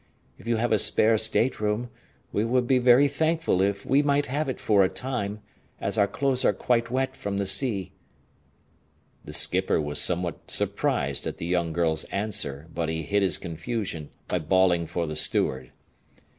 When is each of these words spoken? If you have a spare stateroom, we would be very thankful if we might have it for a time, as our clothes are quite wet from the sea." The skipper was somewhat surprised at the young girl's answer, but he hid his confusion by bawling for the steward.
If 0.39 0.47
you 0.47 0.55
have 0.55 0.71
a 0.71 0.79
spare 0.79 1.15
stateroom, 1.19 1.91
we 2.31 2.43
would 2.43 2.65
be 2.65 2.79
very 2.79 3.07
thankful 3.07 3.61
if 3.61 3.85
we 3.85 4.01
might 4.01 4.25
have 4.25 4.49
it 4.49 4.59
for 4.59 4.81
a 4.83 4.89
time, 4.89 5.41
as 5.79 5.95
our 5.95 6.07
clothes 6.07 6.43
are 6.43 6.53
quite 6.53 6.89
wet 6.89 7.15
from 7.15 7.37
the 7.37 7.45
sea." 7.45 7.91
The 9.25 9.33
skipper 9.33 9.79
was 9.79 10.01
somewhat 10.01 10.49
surprised 10.49 11.27
at 11.27 11.37
the 11.37 11.45
young 11.45 11.71
girl's 11.71 12.05
answer, 12.05 12.65
but 12.73 12.89
he 12.89 13.03
hid 13.03 13.21
his 13.21 13.37
confusion 13.37 14.09
by 14.27 14.39
bawling 14.39 14.87
for 14.87 15.05
the 15.05 15.15
steward. 15.15 15.71